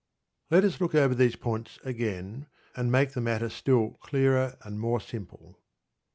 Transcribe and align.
Let 0.49 0.63
us 0.63 0.81
look 0.81 0.95
over 0.95 1.13
these 1.13 1.35
points 1.35 1.77
again, 1.83 2.47
and 2.75 2.91
make 2.91 3.11
the 3.11 3.21
matter 3.21 3.49
still 3.49 3.99
clearer 4.01 4.57
and 4.63 4.79
more 4.79 4.99
simple. 4.99 5.59